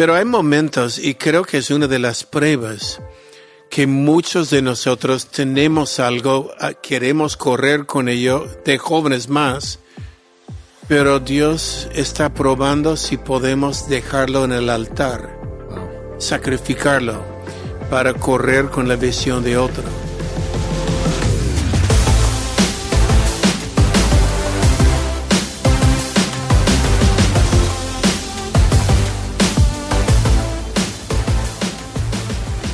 Pero 0.00 0.14
hay 0.14 0.24
momentos, 0.24 0.98
y 0.98 1.14
creo 1.14 1.44
que 1.44 1.58
es 1.58 1.70
una 1.70 1.86
de 1.86 1.98
las 1.98 2.24
pruebas, 2.24 3.02
que 3.68 3.86
muchos 3.86 4.48
de 4.48 4.62
nosotros 4.62 5.26
tenemos 5.26 6.00
algo, 6.00 6.52
ah, 6.58 6.72
queremos 6.72 7.36
correr 7.36 7.84
con 7.84 8.08
ello, 8.08 8.46
de 8.64 8.78
jóvenes 8.78 9.28
más, 9.28 9.78
pero 10.88 11.20
Dios 11.20 11.86
está 11.92 12.32
probando 12.32 12.96
si 12.96 13.18
podemos 13.18 13.90
dejarlo 13.90 14.46
en 14.46 14.52
el 14.52 14.70
altar, 14.70 15.38
sacrificarlo 16.16 17.22
para 17.90 18.14
correr 18.14 18.70
con 18.70 18.88
la 18.88 18.96
visión 18.96 19.44
de 19.44 19.58
otro. 19.58 19.84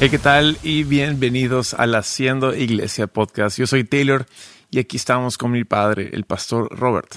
Hey, 0.07 0.11
¿qué 0.11 0.19
tal? 0.21 0.57
Y 0.63 0.85
bienvenidos 0.85 1.75
al 1.75 1.97
Haciendo 1.97 2.55
Iglesia 2.55 3.09
Podcast. 3.09 3.59
Yo 3.59 3.67
soy 3.67 3.83
Taylor 3.83 4.25
y 4.71 4.79
aquí 4.79 4.99
estamos 4.99 5.37
con 5.37 5.51
mi 5.51 5.65
padre, 5.65 6.11
el 6.13 6.23
pastor 6.23 6.69
Robert. 6.71 7.17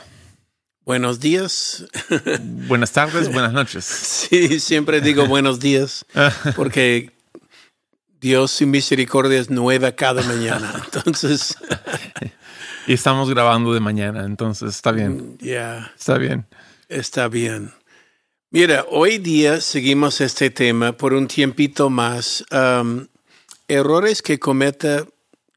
Buenos 0.85 1.20
días. 1.20 1.85
Buenas 2.41 2.91
tardes, 2.91 3.31
buenas 3.31 3.53
noches. 3.53 3.85
Sí, 4.30 4.59
siempre 4.59 5.02
digo 5.02 5.27
buenos 5.27 5.59
días 5.59 6.03
porque 6.55 7.11
Dios 8.20 8.49
sin 8.49 8.71
misericordia 8.71 9.38
es 9.38 9.52
nueva 9.52 9.91
cada 9.91 10.23
mañana. 10.23 10.81
Entonces. 10.91 11.58
y 12.88 12.94
estamos 12.94 13.30
grabando 13.30 13.71
de 13.71 13.81
mañana, 13.81 14.23
entonces 14.23 14.69
está 14.75 14.91
bien. 14.91 15.38
Ya. 15.38 15.94
Está 15.95 16.17
bien. 16.17 16.47
Está 16.88 17.27
bien. 17.27 17.71
Mira, 18.52 18.84
hoy 18.89 19.20
día 19.20 19.62
seguimos 19.62 20.21
este 20.21 20.49
tema 20.49 20.94
por 20.94 21.13
un 21.13 21.27
tiempito 21.27 21.91
más. 21.91 22.44
Um, 22.52 23.05
errores 23.67 24.23
que 24.23 24.39
cometa 24.39 25.06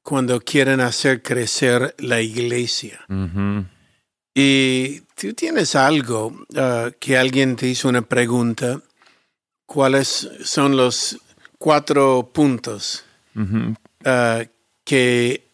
cuando 0.03 0.39
quieren 0.43 0.81
hacer 0.81 1.23
crecer 1.23 1.95
la 1.99 2.21
iglesia. 2.21 3.01
Y 4.35 5.01
tú 5.15 5.33
tienes 5.33 5.75
algo 5.75 6.27
uh, 6.51 6.91
que 7.01 7.17
alguien 7.17 7.57
te 7.57 7.67
hizo 7.67 7.89
una 7.89 8.03
pregunta. 8.03 8.83
¿Cuáles 9.65 10.29
son 10.45 10.77
los 10.77 11.19
cuatro 11.57 12.31
puntos 12.31 13.05
uh, 13.35 14.45
que 14.85 15.47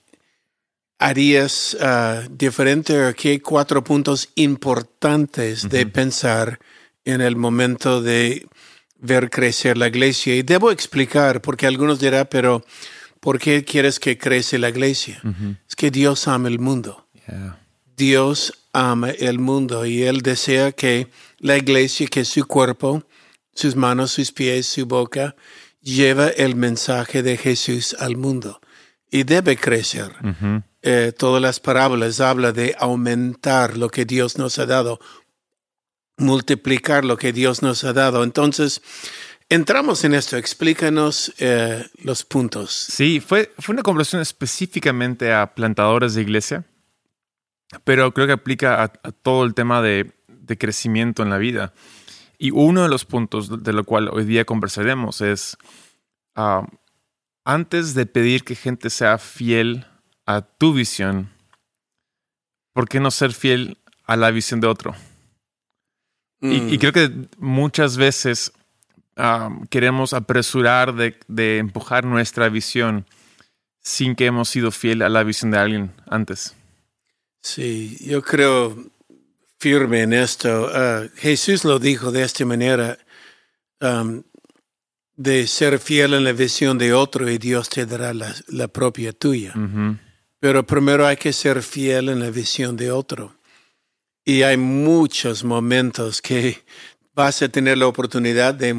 harías 0.98 1.77
uh, 1.80 2.28
diferente? 2.36 3.14
¿Qué 3.17 3.41
cuatro 3.41 3.84
puntos 3.84 4.28
importantes 4.34 5.69
de 5.69 5.86
pensar? 5.86 6.58
En 7.09 7.23
el 7.23 7.37
momento 7.37 8.03
de 8.03 8.47
ver 8.98 9.31
crecer 9.31 9.78
la 9.78 9.89
iglesia. 9.89 10.34
Y 10.34 10.42
debo 10.42 10.70
explicar, 10.70 11.41
porque 11.41 11.67
algunos 11.67 12.01
dirán, 12.01 12.28
pero 12.31 12.62
¿por 13.20 13.39
qué 13.39 13.64
quieres 13.64 13.98
que 13.98 14.19
crece 14.19 14.59
la 14.59 14.69
iglesia? 14.69 15.23
Es 15.67 15.75
que 15.75 15.91
Dios 15.91 16.29
ama 16.29 16.48
el 16.48 16.59
mundo. 16.59 17.06
Dios 17.97 18.53
ama 18.73 19.11
el 19.11 19.39
mundo 19.39 19.86
y 19.86 20.03
Él 20.03 20.20
desea 20.20 20.73
que 20.73 21.09
la 21.39 21.56
iglesia, 21.56 22.06
que 22.09 22.25
su 22.25 22.47
cuerpo, 22.47 23.03
sus 23.55 23.75
manos, 23.75 24.12
sus 24.12 24.31
pies, 24.31 24.67
su 24.67 24.84
boca, 24.86 25.34
lleva 25.81 26.29
el 26.29 26.56
mensaje 26.56 27.23
de 27.23 27.39
Jesús 27.39 27.97
al 27.98 28.17
mundo 28.17 28.61
y 29.11 29.23
debe 29.23 29.56
crecer. 29.56 30.12
Eh, 30.83 31.12
todas 31.17 31.41
las 31.41 31.59
parábolas 31.59 32.20
hablan 32.20 32.53
de 32.53 32.77
aumentar 32.79 33.79
lo 33.79 33.89
que 33.89 34.05
Dios 34.05 34.36
nos 34.36 34.59
ha 34.59 34.67
dado 34.67 35.01
multiplicar 36.19 37.05
lo 37.05 37.16
que 37.16 37.33
Dios 37.33 37.62
nos 37.62 37.84
ha 37.84 37.92
dado. 37.92 38.24
Entonces, 38.24 38.83
entramos 39.48 40.05
en 40.05 40.14
esto. 40.14 40.36
Explícanos 40.36 41.33
eh, 41.38 41.86
los 42.02 42.24
puntos. 42.24 42.72
Sí, 42.72 43.20
fue, 43.20 43.52
fue 43.58 43.72
una 43.72 43.83
conversación 43.83 44.20
específicamente 44.20 45.33
a 45.33 45.55
plantadores 45.55 46.14
de 46.14 46.22
iglesia, 46.22 46.64
pero 47.84 48.12
creo 48.12 48.27
que 48.27 48.33
aplica 48.34 48.83
a, 48.83 48.89
todo 48.89 49.45
el 49.45 49.55
tema 49.55 49.80
de, 49.80 50.12
crecimiento 50.58 51.23
en 51.23 51.30
la 51.30 51.39
vida. 51.39 51.74
Y 52.39 52.52
uno 52.52 52.83
de 52.83 52.89
los 52.89 53.05
puntos 53.05 53.62
de 53.62 53.73
lo 53.73 53.85
cual 53.85 54.08
hoy 54.12 54.24
día 54.24 54.45
conversaremos 54.45 55.20
es, 55.20 55.56
ah, 56.35 56.67
antes 57.45 57.95
de 57.95 58.06
pedir 58.06 58.45
que 58.45 58.55
gente 58.55 58.90
sea 58.90 59.18
fiel 59.18 59.86
a 60.24 60.42
tu 60.42 60.73
visión, 60.73 61.30
¿por 62.73 62.89
qué 62.89 63.00
no 63.00 63.11
ser 63.11 63.33
fiel 63.33 63.79
a 64.05 64.17
la 64.17 64.30
visión 64.30 64.61
de 64.61 64.68
otro? 64.68 64.95
Y, 66.40 66.60
mm. 66.60 66.78
creo 66.78 66.92
que 66.92 67.10
muchas 67.38 67.96
veces 67.96 68.52
queremos 69.70 70.12
apresurar 70.12 70.94
de, 70.94 71.58
empujar 71.58 72.04
nuestra 72.04 72.48
visión 72.48 73.04
sin 73.80 74.14
que 74.14 74.26
hemos 74.26 74.48
sido 74.48 74.70
fiel 74.70 75.02
a 75.02 75.08
la 75.08 75.24
visión 75.24 75.50
de 75.50 75.58
alguien 75.58 75.92
antes. 76.06 76.54
Sí, 77.40 77.96
yo 78.00 78.22
creo 78.22 78.76
firme 79.58 80.02
en 80.02 80.12
esto. 80.12 80.70
Ah, 80.72 81.04
Jesús 81.16 81.64
lo 81.64 81.78
dijo 81.78 82.12
de 82.12 82.22
esta 82.22 82.44
manera, 82.44 82.98
de 85.16 85.46
ser 85.48 85.80
fiel 85.80 86.14
en 86.14 86.24
la 86.24 86.32
visión 86.32 86.78
de 86.78 86.92
otro 86.92 87.28
y 87.28 87.38
Dios 87.38 87.68
te 87.68 87.86
dará 87.86 88.14
la, 88.14 88.68
propia 88.68 89.12
tuya. 89.12 89.52
Pero 90.38 90.64
primero 90.64 91.06
hay 91.06 91.16
que 91.16 91.32
ser 91.32 91.62
fiel 91.62 92.08
en 92.08 92.20
la 92.20 92.30
visión 92.30 92.76
de 92.76 92.92
otro. 92.92 93.37
Y 94.28 94.42
hay 94.42 94.58
muchos 94.58 95.42
momentos 95.42 96.20
que 96.20 96.62
vas 97.14 97.40
a 97.40 97.48
tener 97.48 97.78
la 97.78 97.86
oportunidad 97.86 98.52
de 98.52 98.77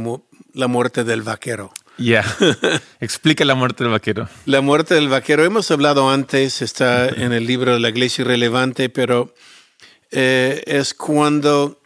la 0.53 0.67
muerte 0.67 1.03
del 1.03 1.23
vaquero. 1.23 1.73
Ya. 1.97 2.23
Explica 2.99 3.43
la 3.45 3.55
muerte 3.55 3.83
del 3.83 3.91
vaquero. 3.91 4.29
La 4.45 4.61
muerte 4.61 4.93
del 4.93 5.09
vaquero, 5.09 5.43
hemos 5.43 5.71
hablado 5.71 6.11
antes, 6.11 6.61
está 6.61 7.09
en 7.09 7.33
el 7.33 7.47
libro 7.47 7.73
de 7.73 7.79
la 7.79 7.89
Iglesia 7.89 8.21
Irrelevante, 8.21 8.89
pero 8.89 9.33
eh, 10.11 10.61
es 10.67 10.93
cuando 10.93 11.81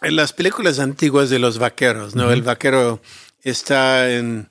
en 0.00 0.14
las 0.14 0.32
películas 0.32 0.78
antiguas 0.78 1.30
de 1.30 1.40
los 1.40 1.58
vaqueros, 1.58 2.14
¿no? 2.14 2.30
El 2.30 2.42
vaquero 2.42 3.02
está 3.42 4.08
en 4.08 4.50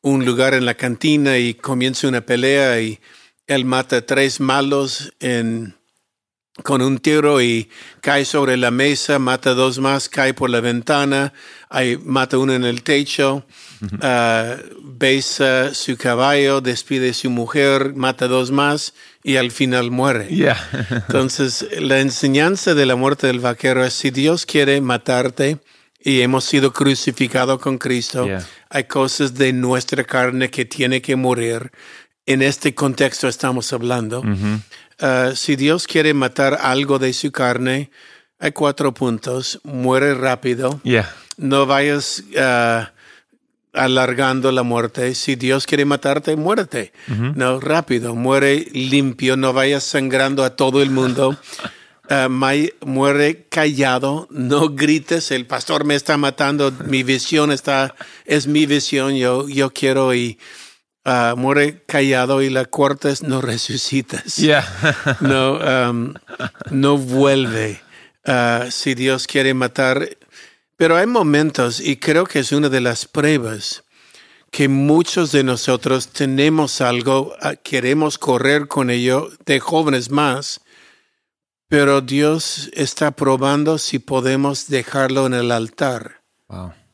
un 0.00 0.24
lugar 0.24 0.54
en 0.54 0.64
la 0.64 0.72
cantina 0.72 1.36
y 1.36 1.52
comienza 1.52 2.08
una 2.08 2.22
pelea 2.22 2.80
y 2.80 2.98
él 3.46 3.66
mata 3.66 3.98
a 3.98 4.06
tres 4.06 4.40
malos 4.40 5.12
en 5.20 5.77
con 6.62 6.82
un 6.82 6.98
tiro 6.98 7.40
y 7.40 7.68
cae 8.00 8.24
sobre 8.24 8.56
la 8.56 8.70
mesa, 8.70 9.18
mata 9.18 9.54
dos 9.54 9.78
más, 9.78 10.08
cae 10.08 10.34
por 10.34 10.50
la 10.50 10.60
ventana, 10.60 11.32
hay, 11.68 11.96
mata 11.98 12.38
uno 12.38 12.52
en 12.52 12.64
el 12.64 12.82
techo, 12.82 13.44
ah, 14.02 14.56
besa 14.82 15.74
su 15.74 15.96
caballo, 15.96 16.60
despide 16.60 17.10
a 17.10 17.14
su 17.14 17.30
mujer, 17.30 17.94
mata 17.94 18.26
dos 18.26 18.50
más 18.50 18.94
y 19.22 19.36
al 19.36 19.50
final 19.50 19.90
muere. 19.90 20.28
Entonces, 20.90 21.66
la 21.78 22.00
enseñanza 22.00 22.74
de 22.74 22.86
la 22.86 22.96
muerte 22.96 23.26
del 23.26 23.40
vaquero 23.40 23.84
es 23.84 23.94
si 23.94 24.10
Dios 24.10 24.46
quiere 24.46 24.80
matarte 24.80 25.58
y 26.00 26.20
hemos 26.20 26.44
sido 26.44 26.72
crucificados 26.72 27.60
con 27.60 27.78
Cristo, 27.78 28.26
hay 28.70 28.84
cosas 28.84 29.34
de 29.34 29.52
nuestra 29.52 30.04
carne 30.04 30.50
que 30.50 30.64
tiene 30.64 31.02
que 31.02 31.16
morir. 31.16 31.70
En 32.24 32.42
este 32.42 32.74
contexto 32.74 33.26
estamos 33.26 33.72
hablando. 33.72 34.20
Uh, 34.20 34.60
si 35.34 35.56
Dios 35.56 35.86
quiere 35.86 36.14
matar 36.14 36.58
algo 36.60 36.98
de 36.98 37.12
su 37.12 37.30
carne, 37.30 37.90
hay 38.38 38.52
cuatro 38.52 38.94
puntos. 38.94 39.60
Muere 39.64 40.14
rápido. 40.14 40.80
No 41.36 41.66
vayas 41.66 42.22
uh, 42.36 42.86
alargando 43.72 44.52
la 44.52 44.62
muerte. 44.62 45.14
Si 45.14 45.36
Dios 45.36 45.66
quiere 45.66 45.84
matarte, 45.84 46.36
muérete. 46.36 46.92
No, 47.06 47.60
rápido. 47.60 48.14
Muere 48.14 48.66
limpio. 48.72 49.36
No 49.36 49.52
vayas 49.52 49.84
sangrando 49.84 50.44
a 50.44 50.56
todo 50.56 50.82
el 50.82 50.90
mundo. 50.90 51.36
Uh, 52.10 52.30
muere 52.86 53.44
callado, 53.50 54.28
no 54.30 54.70
grites, 54.70 55.30
el 55.30 55.44
pastor 55.44 55.84
me 55.84 55.94
está 55.94 56.16
matando, 56.16 56.72
mi 56.86 57.02
visión 57.02 57.52
está, 57.52 57.94
es 58.24 58.46
mi 58.46 58.64
visión, 58.64 59.14
yo, 59.14 59.46
yo 59.46 59.74
quiero 59.74 60.14
y 60.14 60.38
Ah, 61.04 61.34
muere 61.36 61.82
callado 61.86 62.42
y 62.42 62.50
la 62.50 62.66
cortas, 62.66 63.22
no 63.22 63.40
resucitas. 63.40 64.38
no, 65.20 65.54
um, 65.54 66.14
no 66.70 66.98
vuelve. 66.98 67.80
Ah, 68.26 68.66
si 68.70 68.94
Dios 68.94 69.26
quiere 69.26 69.54
matar. 69.54 70.08
Pero 70.76 70.96
hay 70.96 71.06
momentos, 71.06 71.80
y 71.80 71.96
creo 71.96 72.24
que 72.24 72.40
es 72.40 72.52
una 72.52 72.68
de 72.68 72.80
las 72.80 73.06
pruebas, 73.06 73.84
que 74.50 74.68
muchos 74.68 75.32
de 75.32 75.44
nosotros 75.44 76.08
tenemos 76.08 76.80
algo, 76.80 77.34
ah, 77.40 77.56
queremos 77.56 78.18
correr 78.18 78.68
con 78.68 78.90
ello, 78.90 79.30
de 79.44 79.60
jóvenes 79.60 80.10
más, 80.10 80.60
pero 81.68 82.00
Dios 82.00 82.70
está 82.72 83.10
probando 83.10 83.78
si 83.78 83.98
podemos 83.98 84.68
dejarlo 84.68 85.26
en 85.26 85.34
el 85.34 85.52
altar, 85.52 86.22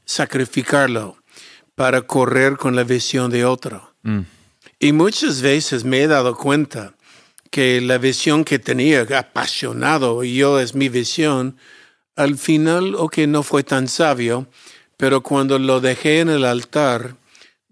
sacrificarlo 0.04 1.16
para 1.74 2.02
correr 2.02 2.56
con 2.56 2.74
la 2.74 2.82
visión 2.82 3.30
de 3.30 3.44
otro. 3.44 3.93
Y 4.78 4.92
muchas 4.92 5.40
veces 5.40 5.84
me 5.84 6.02
he 6.02 6.06
dado 6.06 6.36
cuenta 6.36 6.94
que 7.50 7.80
la 7.80 7.98
visión 7.98 8.44
que 8.44 8.58
tenía, 8.58 9.06
apasionado, 9.16 10.24
yo 10.24 10.58
es 10.58 10.74
mi 10.74 10.88
visión, 10.88 11.56
al 12.16 12.36
final, 12.36 12.94
o 12.96 13.08
que 13.08 13.26
no 13.26 13.42
fue 13.42 13.62
tan 13.62 13.88
sabio, 13.88 14.46
pero 14.96 15.22
cuando 15.22 15.58
lo 15.58 15.80
dejé 15.80 16.20
en 16.20 16.28
el 16.28 16.44
altar, 16.44 17.16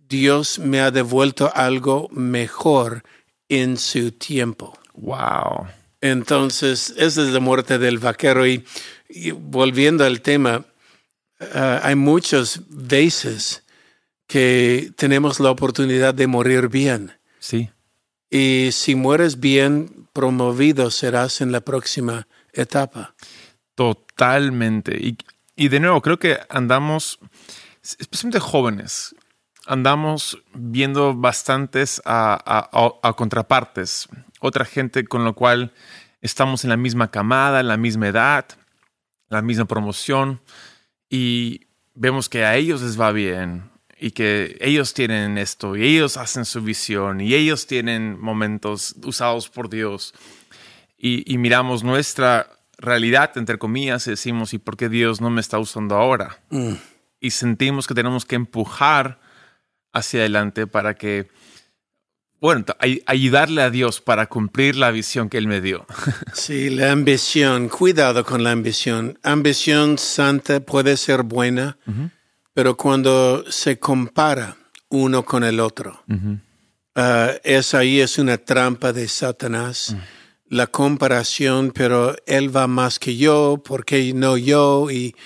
Dios 0.08 0.58
me 0.58 0.80
ha 0.80 0.90
devuelto 0.90 1.50
algo 1.54 2.08
mejor 2.10 3.02
en 3.48 3.76
su 3.76 4.12
tiempo. 4.12 4.78
Wow. 4.94 5.66
Entonces, 6.00 6.92
esa 6.96 7.22
es 7.22 7.28
la 7.28 7.40
muerte 7.40 7.78
del 7.78 7.98
vaquero. 7.98 8.46
Y, 8.46 8.64
y 9.08 9.30
volviendo 9.30 10.04
al 10.04 10.20
tema, 10.20 10.64
ah, 11.54 11.80
hay 11.82 11.94
muchas 11.94 12.60
veces 12.68 13.62
que 14.32 14.92
tenemos 14.96 15.40
la 15.40 15.50
oportunidad 15.50 16.14
de 16.14 16.26
morir 16.26 16.68
bien. 16.68 17.12
Sí. 17.38 17.68
Y 18.30 18.70
si 18.72 18.94
mueres 18.94 19.40
bien, 19.40 20.08
promovido 20.14 20.90
serás 20.90 21.42
en 21.42 21.52
la 21.52 21.60
próxima 21.60 22.26
etapa. 22.54 23.14
Totalmente. 23.74 24.96
Y, 24.96 25.18
y 25.54 25.68
de 25.68 25.80
nuevo, 25.80 26.00
creo 26.00 26.18
que 26.18 26.38
andamos, 26.48 27.18
especialmente 27.82 28.40
jóvenes, 28.40 29.14
andamos 29.66 30.38
viendo 30.54 31.14
bastantes 31.14 32.00
a, 32.06 32.40
a- 32.72 33.08
a 33.08 33.12
contrapartes. 33.12 34.08
Otra 34.40 34.64
gente 34.64 35.04
con 35.04 35.26
la 35.26 35.32
cual 35.34 35.74
estamos 36.22 36.64
en 36.64 36.70
la 36.70 36.78
misma 36.78 37.10
camada, 37.10 37.60
en 37.60 37.68
la 37.68 37.76
misma 37.76 38.08
edad, 38.08 38.46
la 39.28 39.42
misma 39.42 39.66
promoción. 39.66 40.40
Y 41.10 41.66
vemos 41.92 42.30
que 42.30 42.46
a 42.46 42.56
ellos 42.56 42.80
les 42.80 42.98
va 42.98 43.12
bien 43.12 43.71
y 44.04 44.10
que 44.10 44.56
ellos 44.60 44.94
tienen 44.94 45.38
esto 45.38 45.76
y 45.76 45.84
ellos 45.86 46.16
hacen 46.16 46.44
su 46.44 46.60
visión 46.60 47.20
y 47.20 47.34
ellos 47.34 47.66
tienen 47.68 48.18
momentos 48.18 48.96
usados 49.04 49.48
por 49.48 49.70
Dios 49.70 50.12
y, 50.98 51.22
y 51.32 51.38
miramos 51.38 51.84
nuestra 51.84 52.48
realidad, 52.78 53.30
entre 53.36 53.58
comillas, 53.58 54.06
y 54.08 54.10
decimos, 54.10 54.54
¿y 54.54 54.58
por 54.58 54.76
qué 54.76 54.88
Dios 54.88 55.20
no 55.20 55.30
me 55.30 55.40
está 55.40 55.58
usando 55.60 55.94
ahora? 55.94 56.40
Mm. 56.50 56.72
Y 57.20 57.30
sentimos 57.30 57.86
que 57.86 57.94
tenemos 57.94 58.24
que 58.24 58.34
empujar 58.34 59.20
hacia 59.92 60.20
adelante 60.20 60.66
para 60.66 60.94
que, 60.94 61.28
bueno, 62.40 62.64
ay- 62.80 63.02
ayudarle 63.06 63.62
a 63.62 63.70
Dios 63.70 64.00
para 64.00 64.26
cumplir 64.26 64.74
la 64.74 64.90
visión 64.90 65.28
que 65.28 65.38
Él 65.38 65.46
me 65.46 65.60
dio. 65.60 65.86
Sí, 66.34 66.70
la 66.70 66.90
ambición, 66.90 67.68
cuidado 67.68 68.24
con 68.24 68.42
la 68.42 68.50
ambición. 68.50 69.18
Ambición 69.22 69.98
santa 69.98 70.58
puede 70.60 70.96
ser 70.96 71.22
buena, 71.22 71.78
pero 72.54 72.76
cuando 72.76 73.44
se 73.50 73.78
compara 73.78 74.56
uno 74.88 75.24
con 75.24 75.44
el 75.44 75.60
otro, 75.60 76.02
ah, 76.94 77.32
es 77.44 77.74
ahí 77.74 78.00
es 78.00 78.18
una 78.18 78.38
trampa 78.38 78.92
de 78.92 79.08
Satanás. 79.08 79.96
La 80.46 80.66
comparación, 80.66 81.72
pero 81.74 82.14
él 82.26 82.54
va 82.54 82.66
más 82.66 82.98
que 82.98 83.16
yo, 83.16 83.62
porque 83.64 84.12
no 84.12 84.36
yo? 84.36 84.90
Y 84.90 85.16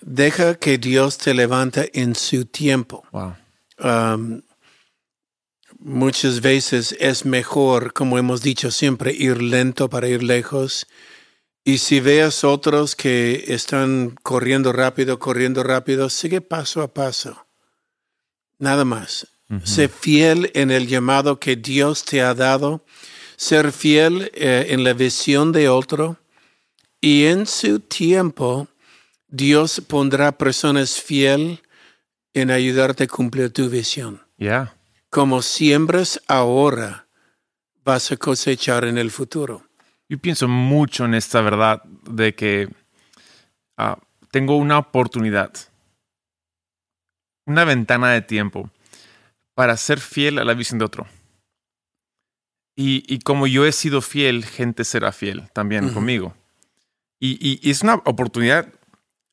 deja 0.00 0.54
que 0.54 0.78
Dios 0.78 1.18
te 1.18 1.34
levante 1.34 1.90
en 2.00 2.14
su 2.14 2.44
tiempo. 2.44 3.02
Wow. 3.10 3.34
Um, 3.82 4.42
muchas 5.80 6.40
veces 6.40 6.94
es 7.00 7.24
mejor, 7.24 7.92
como 7.92 8.18
hemos 8.18 8.42
dicho 8.42 8.70
siempre, 8.70 9.12
ir 9.12 9.42
lento 9.42 9.88
para 9.88 10.08
ir 10.08 10.22
lejos. 10.22 10.86
Y 11.64 11.78
si 11.78 12.00
veas 12.00 12.42
otros 12.44 12.96
que 12.96 13.44
están 13.48 14.16
corriendo 14.22 14.72
rápido, 14.72 15.18
corriendo 15.18 15.62
rápido, 15.62 16.08
sigue 16.08 16.40
paso 16.40 16.82
a 16.82 16.92
paso. 16.92 17.46
Nada 18.58 18.84
más. 18.84 19.26
Sé 19.64 19.88
fiel 19.88 20.52
en 20.54 20.70
el 20.70 20.86
llamado 20.86 21.40
que 21.40 21.56
Dios 21.56 22.04
te 22.04 22.22
ha 22.22 22.34
dado. 22.34 22.84
Ser 23.36 23.72
fiel 23.72 24.30
eh, 24.34 24.66
en 24.68 24.84
la 24.84 24.92
visión 24.92 25.50
de 25.50 25.68
otro. 25.68 26.18
Y 27.00 27.24
en 27.24 27.46
su 27.46 27.80
tiempo, 27.80 28.68
Dios 29.26 29.82
pondrá 29.86 30.38
personas 30.38 31.00
fiel 31.00 31.62
en 32.32 32.50
ayudarte 32.50 33.04
a 33.04 33.08
cumplir 33.08 33.52
tu 33.52 33.68
visión. 33.68 34.22
Ya. 34.38 34.76
Como 35.08 35.42
siembras 35.42 36.20
ahora, 36.28 37.08
vas 37.84 38.12
a 38.12 38.16
cosechar 38.16 38.84
en 38.84 38.98
el 38.98 39.10
futuro. 39.10 39.69
Yo 40.10 40.18
pienso 40.18 40.48
mucho 40.48 41.04
en 41.04 41.14
esta 41.14 41.40
verdad 41.40 41.82
de 41.84 42.34
que 42.34 42.68
ah, 43.76 43.96
tengo 44.32 44.56
una 44.56 44.76
oportunidad, 44.78 45.52
una 47.46 47.64
ventana 47.64 48.10
de 48.10 48.20
tiempo 48.20 48.70
para 49.54 49.76
ser 49.76 50.00
fiel 50.00 50.38
a 50.40 50.44
la 50.44 50.54
visión 50.54 50.80
de 50.80 50.84
otro. 50.84 51.06
Y, 52.76 53.04
y 53.12 53.20
como 53.20 53.46
yo 53.46 53.64
he 53.66 53.72
sido 53.72 54.00
fiel, 54.00 54.44
gente 54.44 54.84
será 54.84 55.12
fiel 55.12 55.48
también 55.52 55.90
conmigo. 55.92 56.34
Y, 57.20 57.32
y- 57.40 57.60
y 57.62 57.70
es 57.70 57.82
una 57.82 57.94
oportunidad 57.96 58.72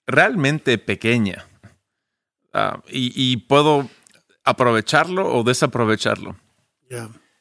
realmente 0.05 0.77
pequeña. 0.77 1.47
Ah, 2.53 2.81
y, 2.89 3.11
y 3.15 3.37
puedo 3.37 3.89
aprovecharlo 4.43 5.33
o 5.33 5.43
desaprovecharlo. 5.43 6.35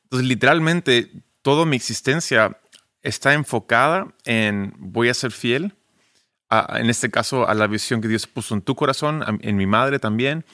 Entonces, 0.05 0.27
literalmente, 0.29 1.11
toda 1.43 1.67
mi 1.67 1.77
existencia 1.77 2.59
está 3.07 3.33
enfocada 3.35 4.09
en 4.25 4.75
voy 4.79 5.09
a 5.09 5.15
ser 5.15 5.31
fiel, 5.33 5.75
a- 6.49 6.79
en 6.81 6.91
este 6.91 7.11
caso, 7.11 7.49
a 7.49 7.55
la 7.55 7.67
visión 7.67 8.01
que 8.01 8.09
Dios 8.09 8.27
puso 8.27 8.55
en 8.55 8.63
tu 8.63 8.75
corazón, 8.75 9.23
a- 9.23 9.37
en 9.41 9.57
mi 9.57 9.67
madre 9.67 9.99
también, 9.99 10.45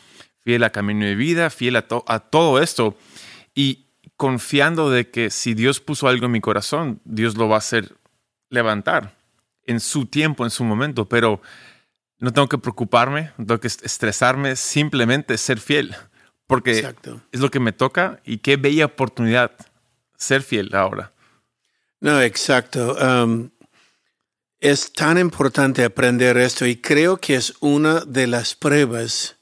fiel 0.41 0.65
a 0.65 0.71
camino 0.71 1.05
de 1.05 1.15
vida, 1.15 1.51
fiel 1.51 1.77
a, 1.77 1.87
to- 1.89 2.05
a 2.09 2.19
todo 2.21 2.61
esto, 2.63 2.97
y 3.55 3.87
confiando 4.17 4.91
de 4.91 5.11
que 5.11 5.31
si 5.31 5.55
Dios 5.55 5.81
puso 5.81 6.09
algo 6.09 6.27
en 6.27 6.33
mi 6.33 6.41
corazón, 6.41 7.01
Dios 7.05 7.37
lo 7.37 7.49
va 7.49 7.57
a 7.57 7.59
hacer 7.59 7.97
levantar 8.51 9.15
en 9.67 9.81
su 9.81 10.07
tiempo, 10.07 10.45
en 10.45 10.51
su 10.51 10.65
momento, 10.65 11.09
pero 11.09 11.41
no 12.19 12.33
tengo 12.33 12.49
que 12.49 12.59
preocuparme, 12.59 13.31
no 13.39 13.47
tengo 13.47 13.61
que 13.61 13.67
est- 13.69 13.85
estresarme, 13.85 14.57
simplemente 14.57 15.37
ser 15.39 15.59
fiel, 15.59 15.95
porque 16.47 16.79
Exacto. 16.79 17.21
es 17.33 17.41
lo 17.41 17.51
que 17.51 17.61
me 17.61 17.73
toca 17.73 18.21
y 18.25 18.39
qué 18.39 18.57
bella 18.57 18.87
oportunidad 18.87 19.53
ser 20.17 20.43
fiel 20.43 20.75
ahora. 20.75 21.12
No, 22.03 22.21
exacto. 22.21 22.97
Um, 23.01 23.51
es 24.61 24.93
tan 24.93 25.19
importante 25.19 25.83
aprender 25.85 26.37
esto 26.37 26.67
y 26.67 26.77
creo 26.77 27.17
que 27.17 27.35
es 27.37 27.55
una 27.61 28.01
de 28.01 28.27
las 28.27 28.55
pruebas 28.55 29.37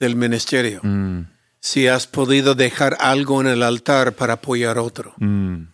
del 0.00 0.16
ministerio. 0.16 0.80
Mm, 0.82 1.26
Si 1.60 1.86
has 1.86 2.06
podido 2.08 2.54
dejar 2.56 2.96
algo 2.98 3.40
en 3.40 3.46
el 3.46 3.62
altar 3.62 4.14
para 4.14 4.32
apoyar 4.34 4.78
otro. 4.78 5.14
mm, 5.18 5.68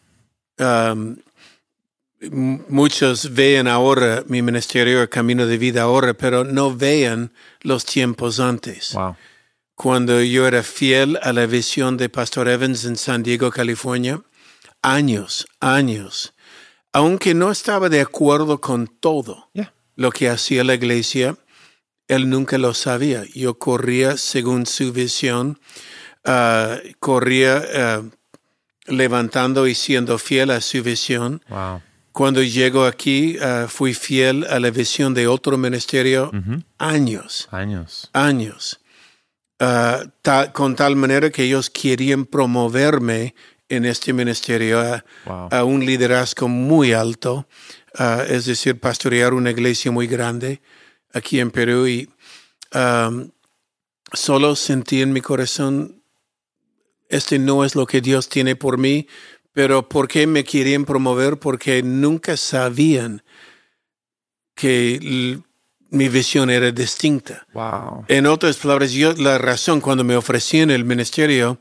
Um, 0.61 1.17
muchos 2.69 3.32
ven 3.32 3.69
ahora 3.69 4.25
mi 4.26 4.43
ministerio, 4.43 5.03
el 5.03 5.09
camino 5.09 5.47
de 5.47 5.56
vida 5.56 5.82
ahora, 5.82 6.14
pero 6.14 6.43
no 6.44 6.75
vean 6.76 7.31
los 7.62 7.85
tiempos 7.85 8.41
antes. 8.41 8.93
wow. 8.94 9.14
Cuando 9.76 10.21
yo 10.21 10.49
era 10.49 10.64
fiel 10.64 11.16
a 11.23 11.33
la 11.33 11.47
visión 11.47 11.97
de 11.97 12.09
Pastor 12.09 12.49
Evans 12.49 12.85
en 12.85 12.97
San 12.97 13.23
Diego, 13.23 13.52
California, 13.52 14.21
años, 14.82 15.47
años, 15.61 16.35
aunque 16.92 17.35
no 17.35 17.50
estaba 17.50 17.88
de 17.88 18.00
acuerdo 18.00 18.61
con 18.61 18.87
todo 18.87 19.49
Yeah. 19.54 19.73
lo 19.97 20.11
que 20.11 20.28
hacía 20.28 20.64
la 20.64 20.75
iglesia, 20.75 21.37
él 22.06 22.30
nunca 22.30 22.56
lo 22.58 22.73
sabía. 22.75 23.25
Yo 23.35 23.58
corría 23.58 24.16
según 24.16 24.64
su 24.66 24.92
visión, 24.92 25.58
ah, 26.25 26.78
corría 27.00 27.62
ah, 27.75 28.02
levantando 28.87 29.66
y 29.66 29.75
siendo 29.75 30.18
fiel 30.18 30.50
a 30.50 30.61
su 30.61 30.82
visión. 30.82 31.42
Wow. 31.49 31.82
Cuando 32.12 32.42
llego 32.42 32.85
aquí, 32.85 33.37
ah, 33.40 33.66
fui 33.68 33.92
fiel 33.94 34.44
a 34.49 34.58
la 34.58 34.70
visión 34.70 35.12
de 35.14 35.26
otro 35.28 35.58
ministerio 35.58 36.30
años, 36.78 37.49
Años. 37.50 38.11
años. 38.12 38.80
Ta- 39.58 40.52
con 40.52 40.76
tal 40.76 40.94
manera 40.97 41.30
que 41.30 41.42
ellos 41.44 41.68
querían 41.70 42.25
promoverme 42.26 43.35
en 43.69 43.85
este 43.85 44.13
ministerio 44.13 44.81
a, 44.81 45.05
Wow. 45.25 45.49
a 45.51 45.65
un 45.65 45.85
liderazgo 45.85 46.49
muy 46.49 46.93
alto, 46.93 47.47
ah, 47.95 48.25
es 48.29 48.47
decir, 48.47 48.79
pastorear 48.81 49.35
una 49.35 49.51
iglesia 49.51 49.91
muy 49.91 50.07
grande 50.07 50.61
aquí 51.13 51.41
en 51.41 51.51
Perú 51.51 51.87
y 51.87 52.09
am, 52.73 53.31
solo 54.13 54.57
sentí 54.57 55.03
en 55.03 55.13
mi 55.13 55.21
corazón, 55.21 56.03
este 57.09 57.39
no 57.39 57.65
es 57.65 57.75
lo 57.75 57.87
que 57.87 58.01
Dios 58.01 58.29
tiene 58.29 58.57
por 58.57 58.79
mí, 58.79 59.07
pero 59.53 59.89
¿por 59.89 60.09
qué 60.09 60.27
me 60.27 60.45
querían 60.45 60.85
promover? 60.85 61.39
Porque 61.39 61.83
nunca 61.83 62.37
sabían 62.37 63.23
que 64.55 65.41
mi 65.91 66.09
visión 66.09 66.51
era 66.51 66.71
distinta. 66.71 67.47
Wow. 67.55 68.05
En 68.09 68.27
otras 68.27 68.57
palabras, 68.57 68.93
yo 68.93 69.15
la 69.15 69.39
razón 69.39 69.81
cuando 69.81 70.05
me 70.05 70.17
ofrecían 70.17 70.71
el 70.71 70.85
ministerio, 70.85 71.59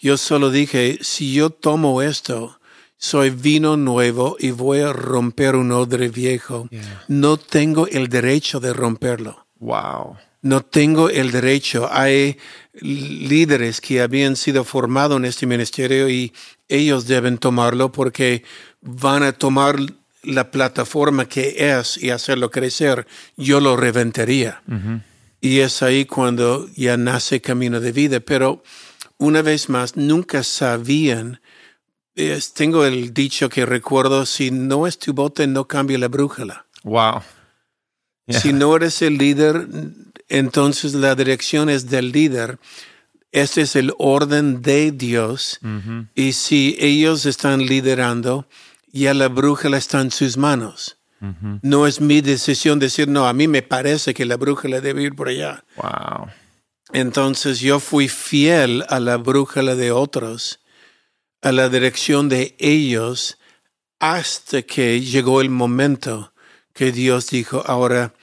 yo 0.00 0.16
solo 0.16 0.50
dije, 0.50 0.98
si 1.02 1.32
yo 1.32 1.50
tomo 1.50 2.02
esto, 2.02 2.58
soy 2.96 3.30
vino 3.30 3.76
nuevo 3.76 4.36
y 4.38 4.50
voy 4.50 4.80
a 4.80 4.92
romper 4.92 5.56
un 5.56 5.72
odre 5.72 6.08
viejo. 6.08 6.68
Yeah. 6.70 7.04
No 7.08 7.36
tengo 7.36 7.86
el 7.86 8.08
derecho 8.08 8.60
de 8.60 8.72
romperlo. 8.72 9.46
Wow. 9.58 10.16
No 10.42 10.62
tengo 10.62 11.10
el 11.10 11.30
derecho. 11.30 11.88
Hay 11.90 12.38
líderes 12.80 13.80
que 13.80 14.00
habían 14.00 14.36
sido 14.36 14.64
formados 14.64 15.18
en 15.18 15.26
este 15.26 15.46
ministerio 15.46 16.08
y 16.08 16.32
ellos 16.68 17.06
deben 17.06 17.38
tomarlo 17.38 17.92
porque 17.92 18.44
van 18.80 19.22
a 19.22 19.32
tomar 19.32 19.76
la 20.22 20.50
plataforma 20.50 21.26
que 21.26 21.56
es 21.58 21.96
y 21.96 22.10
hacerlo 22.10 22.50
crecer. 22.50 23.06
Yo 23.36 23.60
lo 23.60 23.76
reventaría. 23.76 24.62
Ujú. 24.66 25.00
Y 25.42 25.60
es 25.60 25.82
ahí 25.82 26.04
cuando 26.04 26.68
ya 26.74 26.96
nace 26.96 27.40
camino 27.40 27.80
de 27.80 27.92
vida. 27.92 28.20
Pero 28.20 28.62
una 29.20 29.42
vez 29.42 29.68
más, 29.68 29.96
nunca 29.96 30.42
sabían. 30.42 31.40
Tengo 32.54 32.84
el 32.84 33.14
dicho 33.14 33.48
que 33.48 33.64
recuerdo, 33.64 34.26
si 34.26 34.50
no 34.50 34.86
es 34.86 34.98
tu 34.98 35.12
bote, 35.12 35.46
no 35.46 35.68
cambia 35.68 35.98
la 35.98 36.08
brújula. 36.08 36.66
Wow. 36.82 37.22
Yeah. 38.26 38.40
Si 38.40 38.52
no 38.52 38.74
eres 38.74 39.00
el 39.02 39.16
líder, 39.16 39.68
entonces 40.28 40.94
la 40.94 41.14
dirección 41.14 41.70
es 41.70 41.88
del 41.88 42.10
líder. 42.12 42.58
Este 43.32 43.62
es 43.62 43.76
el 43.76 43.92
orden 43.98 44.60
de 44.60 44.90
Dios. 44.92 45.60
Ujú. 45.62 46.06
Y 46.14 46.32
si 46.32 46.76
ellos 46.80 47.26
están 47.26 47.64
liderando, 47.64 48.48
ya 48.92 49.14
la 49.14 49.28
brújula 49.28 49.78
está 49.78 50.00
en 50.00 50.10
sus 50.10 50.36
manos. 50.36 50.96
Ujú. 51.20 51.60
No 51.62 51.86
es 51.86 52.00
mi 52.00 52.22
decisión 52.22 52.78
decir, 52.78 53.06
no, 53.06 53.28
a 53.28 53.32
mí 53.32 53.46
me 53.46 53.62
parece 53.62 54.14
que 54.14 54.24
la 54.24 54.36
brújula 54.36 54.80
debe 54.80 55.02
ir 55.04 55.14
por 55.14 55.28
allá. 55.28 55.64
Wow. 55.76 56.28
Entonces 56.92 57.60
yo 57.60 57.78
fui 57.80 58.08
fiel 58.08 58.84
a 58.88 58.98
la 59.00 59.16
brújula 59.16 59.76
de 59.76 59.92
otros, 59.92 60.60
a 61.42 61.52
la 61.52 61.68
dirección 61.68 62.28
de 62.28 62.56
ellos, 62.58 63.38
hasta 64.00 64.62
que 64.62 65.00
llegó 65.00 65.40
el 65.40 65.50
momento 65.50 66.32
que 66.72 66.90
Dios 66.92 67.28
dijo, 67.30 67.62
ahora 67.66 68.14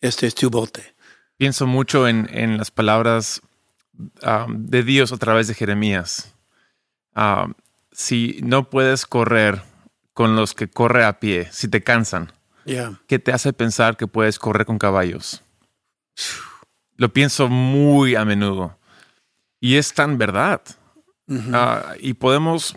este 0.00 0.26
es 0.26 0.34
tu 0.34 0.50
bote. 0.50 0.94
Pienso 1.36 1.66
mucho 1.66 2.08
en, 2.08 2.28
en 2.32 2.58
las 2.58 2.70
palabras 2.70 3.40
um, 4.22 4.66
de 4.66 4.82
Dios 4.82 5.12
a 5.12 5.16
través 5.16 5.46
de 5.46 5.54
Jeremías. 5.54 6.34
Um, 7.14 7.54
si 7.92 8.40
no 8.42 8.70
puedes 8.70 9.06
correr 9.06 9.62
con 10.12 10.36
los 10.36 10.54
que 10.54 10.68
corre 10.68 11.04
a 11.04 11.20
pie, 11.20 11.48
si 11.52 11.68
te 11.68 11.82
cansan, 11.82 12.32
Ya. 12.64 13.00
¿qué 13.06 13.18
te 13.18 13.32
hace 13.32 13.52
pensar 13.52 13.96
que 13.96 14.06
puedes 14.06 14.38
correr 14.38 14.66
con 14.66 14.78
caballos? 14.78 15.42
Lo 16.96 17.12
pienso 17.12 17.48
muy 17.48 18.14
a 18.14 18.24
menudo. 18.24 18.78
Y 19.60 19.76
es 19.76 19.94
tan 19.94 20.18
verdad. 20.18 20.62
Ah, 21.52 21.94
y 22.00 22.14
podemos 22.14 22.76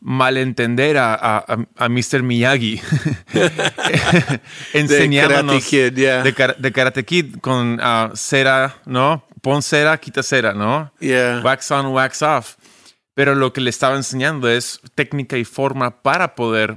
malentender 0.00 0.98
a, 0.98 1.14
a, 1.14 1.58
a- 1.76 1.88
Mr. 1.88 2.22
Miyagi 2.22 2.80
de 3.32 4.40
enseñándonos 4.74 5.64
Karate 5.64 5.90
Kid, 5.90 5.92
de, 5.92 6.54
de 6.58 6.72
Karate 6.72 7.04
Kid 7.04 7.36
con 7.40 7.78
ah, 7.80 8.10
cera, 8.14 8.76
¿no? 8.84 9.24
Pon 9.40 9.62
cera, 9.62 9.98
quita 9.98 10.22
cera, 10.22 10.52
¿no? 10.52 10.92
Ya. 11.00 11.40
Wax 11.44 11.70
on, 11.70 11.86
wax 11.86 12.22
off. 12.22 12.56
Pero 13.14 13.34
lo 13.34 13.52
que 13.52 13.60
le 13.60 13.70
estaba 13.70 13.96
enseñando 13.96 14.48
es 14.50 14.80
técnica 14.94 15.38
y 15.38 15.44
forma 15.44 16.02
para 16.02 16.34
poder 16.34 16.76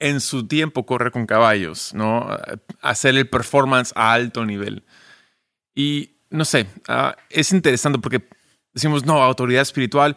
en 0.00 0.20
su 0.20 0.46
tiempo 0.46 0.84
correr 0.84 1.12
con 1.12 1.26
caballos, 1.26 1.94
¿no? 1.94 2.28
Hacer 2.82 3.16
el 3.16 3.28
performance 3.28 3.92
a 3.94 4.12
alto 4.12 4.44
nivel. 4.44 4.84
Y 5.74 6.10
no 6.30 6.44
sé, 6.44 6.66
ah, 6.88 7.16
es 7.30 7.52
interesante 7.52 7.98
porque 7.98 8.22
decimos, 8.72 9.04
no, 9.04 9.22
autoridad 9.22 9.62
espiritual. 9.62 10.16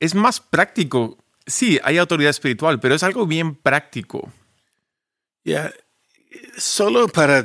Es 0.00 0.14
más 0.14 0.40
práctico. 0.40 1.18
Sí, 1.46 1.80
hay 1.82 1.98
autoridad 1.98 2.30
espiritual, 2.30 2.78
pero 2.80 2.94
es 2.94 3.02
algo 3.02 3.26
bien 3.26 3.54
práctico. 3.54 4.32
Ya, 5.44 5.72
solo 6.56 7.08
para 7.08 7.44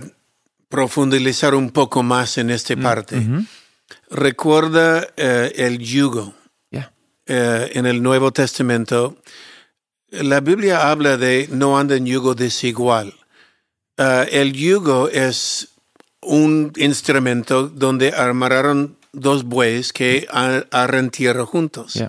profundizar 0.70 1.56
un 1.56 1.70
poco 1.70 2.04
más 2.04 2.38
en 2.38 2.50
esta 2.50 2.76
parte, 2.76 3.18
Ujú. 3.18 3.46
recuerda 4.10 5.08
eh, 5.16 5.54
el 5.56 5.78
yugo 5.80 6.34
eh, 7.26 7.72
en 7.74 7.86
el 7.86 8.04
Nuevo 8.04 8.34
Testamento. 8.34 9.18
La 10.10 10.42
Biblia 10.42 10.92
habla 10.92 11.16
de 11.16 11.48
no 11.52 11.78
anda 11.78 11.96
en 11.96 12.06
yugo 12.06 12.36
desigual. 12.36 13.14
Eh, 13.98 14.28
el 14.32 14.52
yugo 14.52 15.08
es 15.08 15.70
un 16.25 16.72
instrumento 16.77 17.68
donde 17.68 18.10
armaron 18.12 18.98
dos 19.12 19.44
bueyes 19.44 19.94
que 19.94 20.27
ar- 20.32 20.68
arran 20.72 21.10
tierra 21.12 21.46
juntos. 21.46 22.01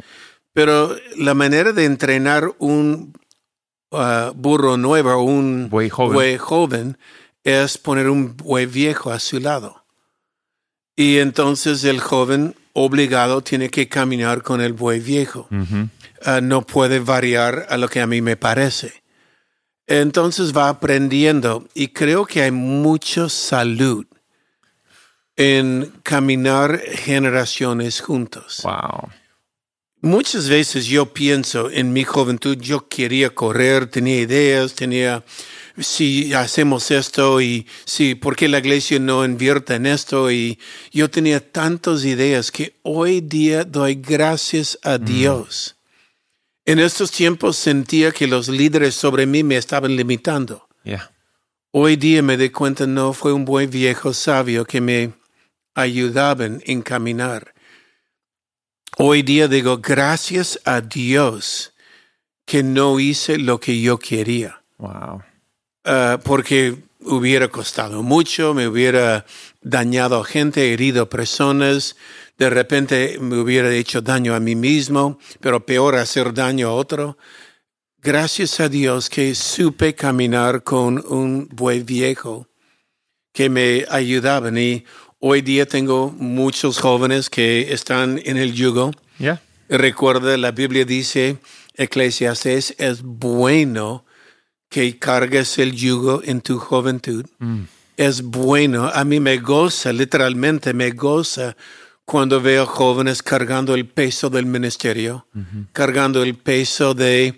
Pero 0.52 0.97
la 1.16 1.35
manera 1.35 1.73
de 1.73 1.85
entrenar 1.85 2.52
un 2.59 3.12
ah, 3.92 4.33
burro 4.35 4.76
nuevo, 4.76 5.23
un 5.23 5.68
Buey 5.71 5.88
joven. 5.90 6.14
buey 6.14 6.37
joven, 6.38 6.99
es 7.42 7.76
poner 7.78 8.09
un 8.09 8.37
buey 8.37 8.66
viejo 8.66 9.11
a 9.11 9.18
su 9.18 9.40
lado. 9.40 9.85
Y 10.97 11.18
entonces 11.18 11.83
el 11.85 12.00
joven 12.00 12.54
obligado 12.73 13.40
tiene 13.42 13.68
que 13.68 13.88
caminar 13.88 14.42
con 14.42 14.61
el 14.61 14.73
buey 14.73 15.00
viejo. 15.00 15.49
Ujú. 15.50 15.88
Ah, 16.25 16.40
no 16.40 16.62
puede 16.62 17.00
variar 17.00 17.66
a 17.68 17.76
lo 17.76 17.88
que 17.88 18.00
a 18.00 18.06
mí 18.06 18.23
me 18.23 18.37
parece. 18.37 19.02
Entonces 19.87 20.57
va 20.57 20.69
aprendiendo 20.69 21.69
y 21.75 21.88
creo 21.88 22.25
que 22.25 22.43
hay 22.43 22.50
mucha 22.50 23.29
salud 23.29 24.07
en 25.37 25.93
caminar 26.03 26.81
generaciones 26.81 28.00
juntos. 28.00 28.61
Wow. 28.62 29.11
Muchas 30.00 30.50
veces 30.50 30.87
yo 30.87 31.14
pienso 31.14 31.71
en 31.71 31.93
mi 31.93 32.05
juventud, 32.05 32.59
yo 32.59 32.88
quería 32.88 33.31
correr, 33.31 33.87
tenía 33.87 34.21
ideas, 34.21 34.75
tenía, 34.75 35.25
si 35.79 36.35
hacemos 36.35 36.91
esto 36.91 37.41
y 37.41 37.67
si, 37.87 38.14
¿por 38.14 38.37
qué 38.37 38.49
la 38.49 38.59
iglesia 38.59 38.99
no 38.99 39.25
invierte 39.25 39.76
en 39.76 39.87
esto? 39.87 40.31
Y 40.31 40.59
yo 40.93 41.11
tenía 41.11 41.41
tantas 41.41 42.05
ideas 42.05 42.50
que 42.53 42.76
hoy 42.83 43.23
día 43.23 43.64
doy 43.64 43.95
gracias 43.95 44.79
a 44.83 44.99
Dios. 44.99 45.75
En 46.66 46.78
estos 46.78 47.11
tiempos 47.11 47.56
sentía 47.56 48.11
que 48.11 48.26
los 48.26 48.49
líderes 48.49 48.94
sobre 48.94 49.26
mí 49.26 49.42
me 49.42 49.56
estaban 49.56 49.97
limitando. 49.97 50.66
Yeah. 50.83 51.11
Hoy 51.73 51.97
día 51.97 52.23
me 52.23 52.37
di 52.37 52.50
cuenta, 52.50 52.87
no 52.87 53.12
fue 53.12 53.33
un 53.33 53.44
buen 53.44 53.68
viejo 53.68 54.14
sabio 54.14 54.64
que 54.64 54.80
me 54.80 55.12
ayudaban 55.75 56.62
en 56.64 56.80
caminar. 56.83 57.52
Hoy 58.97 59.23
día 59.23 59.49
digo, 59.49 59.78
gracias 59.78 60.59
a 60.64 60.80
Dios 60.80 61.75
que 62.47 62.62
no 62.62 62.99
hice 63.00 63.38
lo 63.38 63.59
que 63.61 63.80
yo 63.80 63.99
quería, 63.99 64.62
Wow. 64.78 65.23
Ah, 65.85 66.18
porque 66.25 66.76
hubiera 67.00 67.49
costado 67.49 68.02
mucho, 68.02 68.54
me 68.54 68.66
hubiera 68.66 69.26
dañado 69.61 70.21
a 70.21 70.25
gente, 70.25 70.73
herido 70.73 71.09
personas, 71.09 71.97
de 72.37 72.50
repente 72.50 73.19
me 73.21 73.38
hubiera 73.38 73.73
hecho 73.73 74.00
daño 74.00 74.35
a 74.35 74.41
mí 74.41 74.55
mismo, 74.55 75.19
pero 75.41 75.64
peor 75.64 75.97
hacer 75.97 76.35
daño 76.35 76.69
a 76.69 76.75
otro. 76.75 77.17
Gracias 78.03 78.61
a 78.61 78.69
Dios 78.69 79.09
que 79.09 79.35
supe 79.35 79.95
caminar 79.95 80.62
con 80.62 81.03
un 81.07 81.49
buey 81.50 81.83
viejo 81.83 82.49
que 83.33 83.49
me 83.49 83.85
ayudaban 83.88 84.59
y 84.59 84.85
hoy 85.19 85.43
día 85.43 85.67
tengo 85.67 86.11
muchos 86.11 86.79
jóvenes 86.79 87.31
que 87.31 87.73
están 87.73 88.21
en 88.25 88.37
el 88.37 88.53
yugo. 88.53 88.93
Yeah. 89.19 89.41
Recuerda, 89.69 90.37
la 90.37 90.50
Biblia 90.50 90.85
dice, 90.85 91.38
Eclesiastes, 91.75 92.75
es 92.79 93.03
bueno 93.03 94.05
que 94.69 94.99
cargues 94.99 95.59
el 95.59 95.73
yugo 95.73 96.21
en 96.25 96.41
tu 96.41 96.59
juventud. 96.59 97.25
Mm. 97.38 97.62
Es 97.97 98.23
bueno, 98.23 98.91
a 98.93 99.05
mí 99.05 99.21
me 99.21 99.38
goza, 99.38 99.93
literalmente 99.93 100.75
me 100.75 100.91
goza 100.91 101.57
cuando 102.04 102.40
veo 102.40 102.66
jóvenes 102.66 103.23
cargando 103.23 103.75
el 103.75 103.87
peso 103.87 104.30
del 104.30 104.46
ministerio, 104.46 105.26
cargando 105.73 106.23
el 106.23 106.37
peso 106.37 106.94
de 106.94 107.34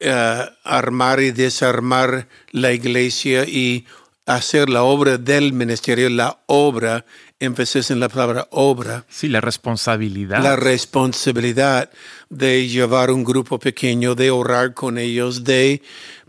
eh, 0.00 0.50
armar 0.64 1.20
y 1.20 1.30
desarmar 1.30 2.28
la 2.50 2.72
iglesia 2.72 3.44
y 3.44 3.86
hacer 4.26 4.68
la 4.68 4.82
obra 4.82 5.18
del 5.18 5.52
ministerio, 5.52 6.08
la 6.08 6.40
obra, 6.46 7.04
énfasis 7.38 7.90
en 7.90 8.00
la 8.00 8.08
palabra 8.08 8.48
obra, 8.50 9.04
Sí, 9.08 9.28
la 9.28 9.40
responsabilidad. 9.40 10.42
la 10.42 10.56
responsabilidad 10.56 11.90
de 12.28 12.68
llevar 12.68 13.10
un 13.10 13.24
grupo 13.24 13.58
pequeño, 13.58 14.14
de 14.14 14.30
orar 14.30 14.74
con 14.74 14.98
ellos, 14.98 15.44
de 15.44 15.82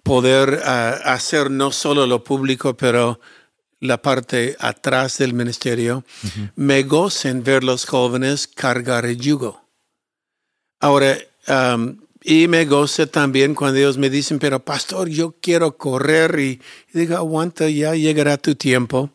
poder 0.03 0.61
ah, 0.65 0.99
hacer 1.05 1.49
no 1.49 1.71
solo 1.71 2.05
lo 2.07 2.23
público, 2.23 2.75
pero 2.75 3.19
la 3.83 4.01
parte 4.01 4.55
atrás 4.59 5.17
del 5.17 5.33
ministerio. 5.33 6.05
Me 6.55 6.83
goza 6.83 7.29
en 7.29 7.43
ver 7.43 7.65
los 7.65 7.85
jóvenes 7.85 8.47
cargar 8.47 9.05
el 9.05 9.17
yugo. 9.17 9.61
Ahora, 10.79 11.17
um, 11.49 11.97
y 12.23 12.47
me 12.47 12.63
goza 12.63 13.07
también 13.07 13.53
cuando 13.53 13.79
ellos 13.79 13.97
me 13.97 14.09
dicen, 14.09 14.39
pero 14.39 14.63
pastor, 14.63 15.09
yo 15.09 15.35
quiero 15.41 15.75
correr 15.75 16.39
y, 16.39 16.61
y 16.93 16.99
digo, 16.99 17.17
aguanta, 17.17 17.69
ya 17.69 17.93
llegará 17.93 18.37
tu 18.37 18.55
tiempo. 18.55 19.11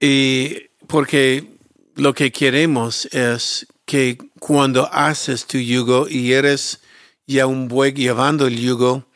Y 0.00 0.56
porque 0.88 1.46
lo 1.94 2.12
que 2.12 2.32
queremos 2.32 3.06
es 3.12 3.68
que 3.86 4.18
cuando 4.40 4.92
haces 4.92 5.46
tu 5.46 5.58
yugo 5.58 6.08
y 6.08 6.32
eres 6.32 6.80
ya 7.24 7.46
un 7.46 7.68
buey 7.68 7.92
llevando 7.92 8.48
el 8.48 8.58
yugo, 8.58 9.06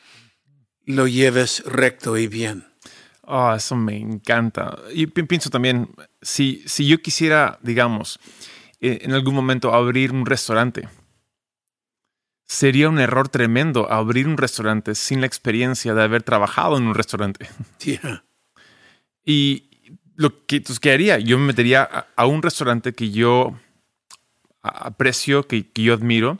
lo 0.85 1.07
lleves 1.07 1.61
recto 1.65 2.15
y 2.17 2.27
bien. 2.27 2.65
Oh, 3.27 3.53
eso 3.53 3.75
me 3.75 3.97
encanta. 3.97 4.77
Y 4.93 5.07
pi- 5.07 5.23
pienso 5.23 5.49
también, 5.49 5.89
si, 6.21 6.63
si 6.67 6.85
yo 6.87 7.01
quisiera, 7.01 7.57
digamos, 7.61 8.19
eh, 8.81 8.99
en 9.01 9.13
algún 9.13 9.33
momento 9.33 9.73
abrir 9.73 10.11
un 10.11 10.25
restaurante, 10.25 10.87
sería 12.45 12.89
un 12.89 12.99
error 12.99 13.29
tremendo 13.29 13.91
abrir 13.91 14.27
un 14.27 14.37
restaurante 14.37 14.93
sin 14.93 15.21
la 15.21 15.27
experiencia 15.27 15.93
de 15.95 16.03
haber 16.03 16.23
trabajado 16.23 16.77
en 16.77 16.83
un 16.83 16.93
restaurante. 16.95 17.47
Yeah. 17.83 18.23
Y 19.23 19.69
lo 20.15 20.45
que, 20.45 20.57
entonces, 20.57 20.79
¿qué 20.79 20.91
haría? 20.91 21.17
Yo 21.19 21.37
me 21.39 21.47
metería 21.47 21.83
a, 21.83 22.07
a 22.15 22.25
un 22.27 22.41
restaurante 22.43 22.93
que 22.93 23.09
yo 23.11 23.55
aprecio, 24.61 25.47
que, 25.47 25.69
que, 25.69 25.83
yo 25.83 25.93
admiro. 25.93 26.39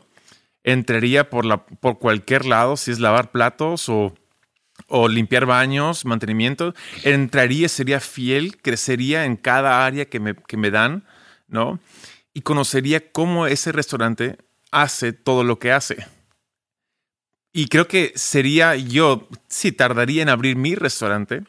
Entraría 0.64 1.30
por, 1.30 1.44
la, 1.44 1.66
por 1.66 1.98
cualquier 1.98 2.44
lado, 2.46 2.76
si 2.76 2.90
es 2.90 2.98
lavar 3.00 3.30
platos 3.30 3.88
o, 3.88 4.14
o 4.88 5.08
limpiar 5.08 5.46
baños, 5.46 6.04
mantenimiento. 6.04 6.74
Entraría, 7.02 7.68
sería 7.68 8.00
fiel, 8.00 8.56
crecería 8.58 9.24
en 9.24 9.36
cada 9.36 9.84
área 9.86 10.06
que 10.06 10.20
me, 10.20 10.34
que 10.34 10.56
me 10.56 10.70
dan, 10.70 11.04
¿no? 11.48 11.80
Y 12.32 12.42
conocería 12.42 13.12
cómo 13.12 13.46
ese 13.46 13.72
restaurante 13.72 14.38
hace 14.70 15.12
todo 15.12 15.44
lo 15.44 15.58
que 15.58 15.72
hace. 15.72 16.06
Y 17.52 17.68
creo 17.68 17.88
que 17.88 18.12
sería 18.16 18.76
yo, 18.76 19.28
sí, 19.48 19.72
tardaría 19.72 20.22
en 20.22 20.28
abrir 20.28 20.56
mi 20.56 20.74
restaurante, 20.74 21.44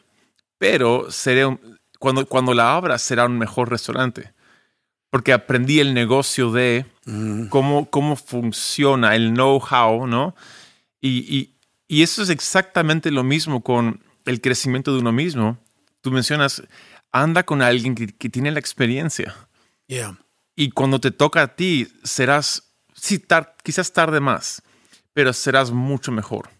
pero 0.56 1.10
sería, 1.10 1.58
cuando, 1.98 2.26
cuando 2.26 2.54
la 2.54 2.74
abra 2.74 2.98
será 2.98 3.26
un 3.26 3.38
mejor 3.38 3.70
restaurante. 3.70 4.32
Porque 5.10 5.32
aprendí 5.32 5.80
el 5.80 5.94
negocio 5.94 6.50
de 6.50 6.86
mm. 7.04 7.48
cómo, 7.48 7.90
cómo 7.90 8.16
funciona, 8.16 9.16
el 9.16 9.32
know-how, 9.32 10.06
¿no? 10.06 10.34
Y, 11.00 11.18
y, 11.36 11.57
eso 11.88 12.22
es 12.22 12.28
exactamente 12.28 13.10
lo 13.10 13.24
mismo 13.24 13.62
con 13.62 14.02
el 14.26 14.40
crecimiento 14.40 14.92
de 14.92 15.00
uno 15.00 15.12
mismo. 15.12 15.58
Tú 16.02 16.10
mencionas, 16.10 16.62
anda 17.12 17.42
con 17.44 17.62
alguien 17.62 17.94
que, 17.94 18.28
tiene 18.28 18.50
la 18.50 18.60
experiencia. 18.60 19.34
Y 20.54 20.70
cuando 20.70 21.00
te 21.00 21.10
toca 21.10 21.42
a 21.42 21.54
ti, 21.56 21.88
serás, 22.04 22.74
sí, 22.94 23.24
quizás 23.62 23.92
tarde 23.92 24.20
más, 24.20 24.62
pero 25.14 25.32
serás 25.32 25.70
mucho 25.70 26.12
mejor. 26.12 26.50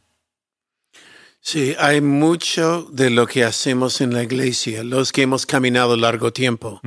Sí, 1.40 1.74
hay 1.78 2.00
mucho 2.00 2.88
de 2.90 3.10
lo 3.10 3.26
que 3.26 3.44
hacemos 3.44 4.00
en 4.00 4.12
la 4.12 4.22
iglesia, 4.22 4.82
los 4.82 5.12
que 5.12 5.22
hemos 5.22 5.46
caminado 5.46 5.96
largo 5.96 6.32
tiempo. 6.32 6.80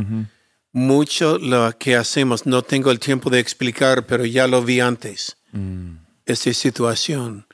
Mucho 0.72 1.38
lo 1.38 1.78
que 1.78 1.96
hacemos, 1.96 2.46
no 2.46 2.62
tengo 2.62 2.92
el 2.92 3.00
tiempo 3.00 3.30
de 3.30 3.40
explicar, 3.40 4.06
pero 4.06 4.26
ya 4.26 4.48
lo 4.48 4.62
vi 4.62 4.80
antes, 4.80 5.38
mm. 5.52 5.96
esta 6.26 6.54
situación. 6.54 7.46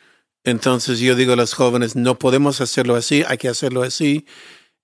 Entonces 0.47 0.99
yo 0.99 1.13
digo 1.13 1.33
a 1.33 1.35
los 1.35 1.53
jóvenes, 1.53 1.97
no 1.97 2.17
podemos 2.17 2.61
hacerlo 2.61 2.95
así, 2.95 3.21
hay 3.27 3.37
que 3.37 3.49
hacerlo 3.49 3.83
así, 3.83 4.25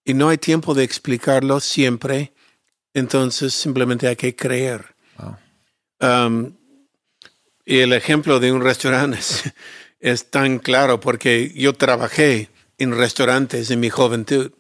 y 0.03 0.13
no 0.13 0.27
hay 0.27 0.37
tiempo 0.37 0.73
de 0.73 0.83
explicarlo 0.83 1.61
siempre, 1.61 2.33
entonces 2.93 3.53
simplemente 3.53 4.09
hay 4.09 4.17
que 4.17 4.35
creer. 4.35 4.93
Um, 6.01 6.57
y 7.65 7.79
el 7.79 7.93
ejemplo 7.93 8.41
de 8.41 8.51
un 8.51 8.61
restaurante 8.61 9.19
es 10.01 10.29
tan 10.29 10.59
claro 10.59 10.99
porque 10.99 11.53
yo 11.55 11.71
trabajé 11.71 12.49
en 12.77 12.91
restaurantes 12.97 13.71
en 13.71 13.79
mi 13.79 13.89
juventud 13.89 14.51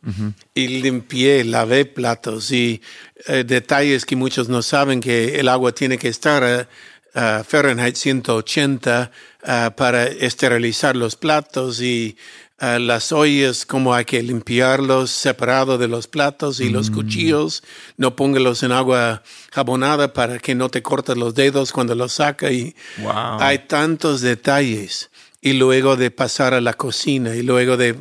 y 0.53 0.67
limpié, 0.69 1.43
lavé 1.43 1.83
platos 1.83 2.49
y 2.51 2.81
eh, 3.27 3.43
detalles 3.43 4.05
que 4.05 4.15
muchos 4.15 4.47
no 4.47 4.61
saben 4.61 5.01
que 5.01 5.37
el 5.37 5.49
agua 5.49 5.73
tiene 5.73 5.97
que 5.97 6.07
estar 6.07 6.45
a, 6.45 7.43
Fahrenheit 7.43 7.95
180 7.95 9.11
para 9.75 10.05
esterilizar 10.05 10.95
los 10.95 11.15
platos 11.15 11.81
y 11.81 12.17
las 12.59 13.11
ollas, 13.11 13.65
como 13.65 13.93
hay 13.93 14.05
que 14.05 14.23
limpiarlos 14.23 15.11
separado 15.11 15.77
de 15.77 15.87
los 15.87 16.07
platos 16.07 16.59
y 16.61 16.69
los 16.69 16.89
mm. 16.89 16.93
cuchillos, 16.93 17.63
no 17.97 18.15
póngalos 18.15 18.63
en 18.63 18.71
agua 18.71 19.21
jabonada 19.51 20.13
para 20.13 20.39
que 20.39 20.55
no 20.55 20.69
te 20.69 20.81
cortes 20.81 21.17
los 21.17 21.35
dedos 21.35 21.73
cuando 21.73 21.93
los 21.95 22.13
saca 22.13 22.51
y 22.51 22.75
hay 23.39 23.59
tantos 23.59 24.21
detalles 24.21 25.09
y 25.41 25.53
luego 25.53 25.97
de 25.97 26.09
pasar 26.09 26.53
a 26.53 26.61
la 26.61 26.73
cocina 26.73 27.35
y 27.35 27.43
luego 27.43 27.75
de 27.75 27.97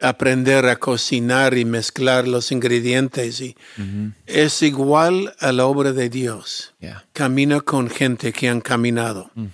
aprender 0.00 0.66
a 0.66 0.76
cocinar 0.76 1.56
y 1.56 1.64
mezclar 1.64 2.28
los 2.28 2.52
ingredientes. 2.52 3.40
Y 3.40 3.56
Es 4.26 4.62
igual 4.62 5.34
a 5.40 5.50
la 5.50 5.66
obra 5.66 5.92
de 5.92 6.08
Dios. 6.08 6.74
Camina 7.12 7.60
con 7.60 7.90
gente 7.90 8.32
que 8.32 8.48
han 8.48 8.60
caminado 8.60 9.30
mm. 9.34 9.46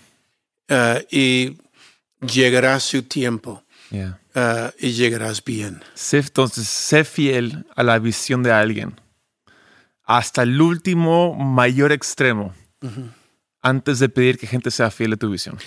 Uh, 0.71 1.01
y 1.11 1.59
llegará 2.21 2.81
su 2.81 3.03
tiempo. 3.03 3.65
Uh, 3.93 4.71
y 4.79 4.93
llegarás 4.93 5.43
bien. 5.43 5.83
Entonces, 6.13 6.69
sé 6.69 7.03
fiel 7.03 7.67
a 7.75 7.83
la 7.83 7.99
visión 7.99 8.45
de 8.45 8.53
alguien 8.53 8.95
hasta 10.05 10.43
el 10.43 10.61
último 10.61 11.35
mayor 11.35 11.93
extremo 11.93 12.53
antes 13.61 13.99
de 13.99 14.09
pedir 14.09 14.39
que 14.39 14.47
gente 14.47 14.71
sea 14.71 14.91
fiel 14.91 15.13
a 15.13 15.17
tu 15.17 15.31
visión. 15.31 15.59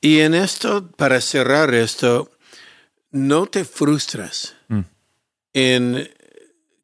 Y 0.00 0.20
en 0.20 0.34
esto, 0.34 0.90
para 0.92 1.20
cerrar 1.20 1.74
esto, 1.74 2.30
no 3.10 3.46
te 3.46 3.64
frustras 3.64 4.54
mm. 4.68 4.80
en 5.54 6.10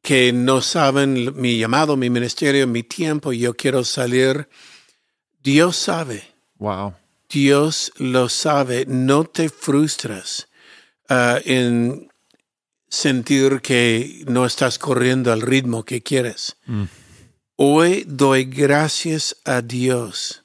que 0.01 0.33
no 0.33 0.61
saben 0.61 1.39
mi 1.39 1.57
llamado, 1.57 1.95
mi 1.95 2.09
ministerio, 2.09 2.67
mi 2.67 2.83
tiempo, 2.83 3.31
yo 3.31 3.53
quiero 3.55 3.83
salir. 3.83 4.49
Dios 5.41 5.77
sabe. 5.77 6.23
Wow. 6.57 6.95
Dios 7.35 7.91
lo 7.97 8.29
sabe. 8.29 8.85
No 8.87 9.25
te 9.25 9.49
frustras 9.49 10.47
uh, 11.09 11.37
en 11.43 12.09
sentir 12.87 13.59
que 13.59 14.23
no 14.25 14.45
estás 14.45 14.79
corriendo 14.79 15.33
al 15.33 15.41
ritmo 15.41 15.83
que 15.83 16.01
quieres. 16.01 16.55
Mm. 16.65 16.83
Hoy 17.57 18.05
doy 18.07 18.45
gracias 18.45 19.35
a 19.43 19.61
Dios 19.61 20.43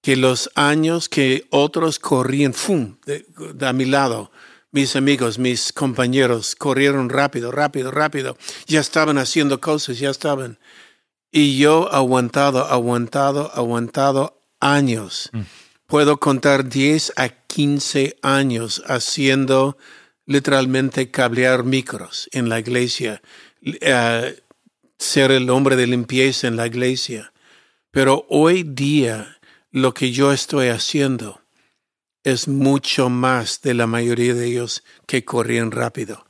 que 0.00 0.14
los 0.14 0.48
años 0.54 1.08
que 1.08 1.48
otros 1.50 1.98
corrían, 1.98 2.54
¡fum!, 2.54 2.98
de, 3.04 3.26
a 3.66 3.72
mi 3.72 3.84
lado, 3.84 4.30
mis 4.70 4.94
amigos, 4.94 5.40
mis 5.40 5.72
compañeros, 5.72 6.54
corrieron 6.54 7.08
rápido, 7.08 7.50
rápido, 7.50 7.90
rápido, 7.90 8.38
ya 8.68 8.78
estaban 8.78 9.18
haciendo 9.18 9.60
cosas, 9.60 9.98
ya 9.98 10.10
estaban. 10.10 10.60
Y 11.32 11.58
yo 11.58 11.92
aguantado, 11.92 12.64
aguantado, 12.64 13.50
aguantado 13.52 14.40
años. 14.60 15.30
Mm. 15.32 15.40
Puedo 15.88 16.20
contar 16.20 16.68
10 16.68 17.14
a 17.16 17.30
15 17.30 18.18
años 18.20 18.82
haciendo 18.88 19.78
literalmente 20.26 21.10
cablear 21.10 21.64
micros 21.64 22.28
en 22.32 22.50
la 22.50 22.60
iglesia, 22.60 23.22
eh, 23.62 24.38
ser 24.98 25.30
el 25.30 25.48
hombre 25.48 25.76
de 25.76 25.86
limpieza 25.86 26.46
en 26.46 26.56
la 26.56 26.66
iglesia. 26.66 27.32
Pero 27.90 28.26
hoy 28.28 28.64
día 28.64 29.38
lo 29.70 29.94
que 29.94 30.12
yo 30.12 30.30
estoy 30.30 30.68
haciendo 30.68 31.40
es 32.22 32.48
mucho 32.48 33.08
más 33.08 33.62
de 33.62 33.72
la 33.72 33.86
mayoría 33.86 34.34
de 34.34 34.44
ellos 34.44 34.84
que 35.06 35.24
corrían 35.24 35.70
rápido. 35.70 36.26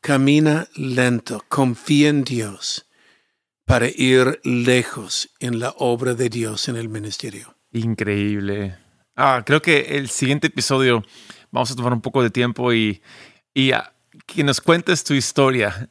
Camina 0.00 0.68
lento, 0.74 1.44
confía 1.50 2.08
en 2.08 2.24
Dios 2.24 2.86
para 3.66 3.88
ir 3.88 4.40
lejos 4.42 5.28
en 5.38 5.58
la 5.58 5.74
obra 5.76 6.14
de 6.14 6.30
Dios 6.30 6.70
en 6.70 6.76
el 6.76 6.88
ministerio. 6.88 7.58
Increíble. 7.72 8.85
Ah, 9.16 9.42
creo 9.44 9.62
que 9.62 9.96
el 9.96 10.08
siguiente 10.08 10.48
episodio 10.48 11.02
vamos 11.50 11.70
a 11.70 11.76
tomar 11.76 11.92
un 11.92 12.02
poco 12.02 12.22
de 12.22 12.30
tiempo 12.30 12.72
y, 12.72 13.00
y 13.54 13.72
ah, 13.72 13.92
que 14.26 14.44
nos 14.44 14.60
cuentes 14.60 15.02
tu 15.04 15.14
historia, 15.14 15.88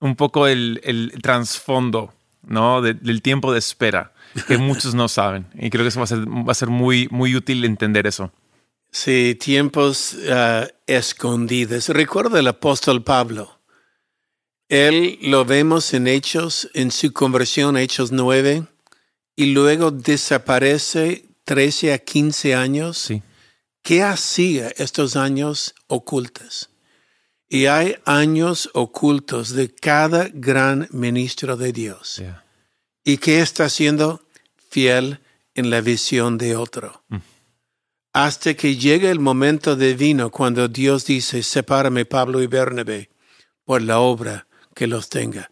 un 0.00 0.14
poco 0.14 0.46
el, 0.46 0.80
el 0.84 1.12
trasfondo 1.20 2.14
¿no? 2.42 2.80
del 2.82 3.22
tiempo 3.22 3.52
de 3.52 3.58
espera 3.58 4.12
que 4.46 4.58
muchos 4.58 4.94
no 4.94 5.08
saben. 5.08 5.46
Y 5.54 5.70
creo 5.70 5.84
que 5.84 5.88
eso 5.88 6.00
va 6.00 6.04
a 6.04 6.08
ser, 6.08 6.26
va 6.28 6.52
a 6.52 6.54
ser 6.54 6.68
muy, 6.68 7.08
muy 7.10 7.34
útil 7.36 7.64
entender 7.64 8.06
eso. 8.06 8.32
Sí, 8.90 9.36
tiempos 9.38 10.14
uh, 10.14 10.66
escondidos. 10.86 11.88
Recuerda 11.90 12.40
el 12.40 12.48
apóstol 12.48 13.02
Pablo. 13.02 13.60
Él 14.68 15.18
lo 15.22 15.44
vemos 15.44 15.94
en 15.94 16.06
Hechos, 16.06 16.70
en 16.74 16.90
su 16.90 17.12
conversión, 17.12 17.76
Hechos 17.76 18.12
9, 18.12 18.64
y 19.34 19.46
luego 19.52 19.90
desaparece 19.90 21.27
13 21.48 21.94
a 21.94 21.98
15 21.98 22.54
años. 22.54 22.98
Sí. 22.98 23.22
¿Qué 23.82 24.02
hacía 24.02 24.68
estos 24.76 25.16
años 25.16 25.74
ocultos? 25.86 26.68
Y 27.48 27.64
hay 27.64 27.96
años 28.04 28.68
ocultos 28.74 29.54
de 29.54 29.74
cada 29.74 30.28
gran 30.30 30.88
ministro 30.90 31.56
de 31.56 31.72
Dios. 31.72 32.22
¿Y 33.02 33.16
qué 33.16 33.40
está 33.40 33.64
haciendo? 33.64 34.20
Fiel 34.68 35.20
en 35.54 35.70
la 35.70 35.80
visión 35.80 36.36
de 36.36 36.54
otro. 36.54 37.02
Mm. 37.08 37.16
Hasta 38.12 38.52
que 38.52 38.76
llegue 38.76 39.10
el 39.10 39.18
momento 39.18 39.74
divino 39.74 40.30
cuando 40.30 40.68
Dios 40.68 41.06
dice, 41.06 41.42
sepárame 41.42 42.04
Pablo 42.04 42.42
y 42.42 42.46
Bernabé 42.46 43.08
por 43.64 43.80
la 43.80 44.00
obra 44.00 44.46
que 44.74 44.86
los 44.86 45.08
tenga. 45.08 45.50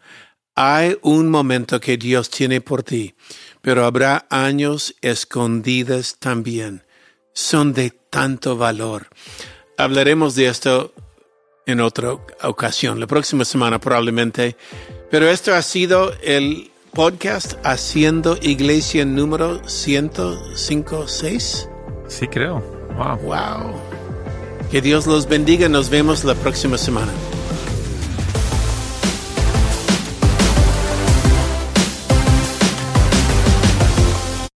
Hay 0.59 0.97
un 1.03 1.29
momento 1.29 1.81
que 1.81 1.99
Dios 1.99 2.31
tiene 2.31 2.63
por 2.63 2.83
ti, 2.83 3.15
pero 3.61 3.85
habrá 3.85 4.27
años 4.31 4.95
escondidas 5.03 6.17
también. 6.19 6.83
Son 7.35 7.75
de 7.75 7.91
tanto 7.91 8.57
valor. 8.57 9.09
Hablaremos 9.77 10.35
de 10.35 10.47
esto 10.47 10.95
en 11.67 11.81
otra 11.81 12.13
ocasión, 12.43 12.99
la 12.99 13.07
próxima 13.07 13.45
semana 13.45 13.79
probablemente. 13.79 14.57
Pero 15.11 15.29
esto 15.29 15.55
ha 15.55 15.61
sido 15.61 16.15
el 16.23 16.71
podcast 16.95 17.59
Haciendo 17.63 18.39
Iglesia 18.41 19.05
número 19.05 19.61
105.6. 19.65 21.69
Sí, 22.09 22.29
creo. 22.29 22.61
Wow. 22.97 23.19
Wow. 23.19 23.75
Que 24.71 24.81
Dios 24.81 25.07
los 25.07 25.29
bendiga. 25.29 25.69
Nos 25.69 25.91
vemos 25.91 26.25
la 26.25 26.35
próxima 26.35 26.79
semana. 26.79 27.13